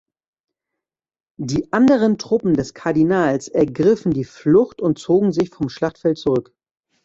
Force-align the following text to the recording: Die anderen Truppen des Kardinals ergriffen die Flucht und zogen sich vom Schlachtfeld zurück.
Die 1.39 1.71
anderen 1.71 2.17
Truppen 2.17 2.55
des 2.55 2.73
Kardinals 2.73 3.47
ergriffen 3.49 4.11
die 4.13 4.23
Flucht 4.23 4.81
und 4.81 4.97
zogen 4.97 5.31
sich 5.31 5.51
vom 5.51 5.69
Schlachtfeld 5.69 6.17
zurück. 6.17 6.55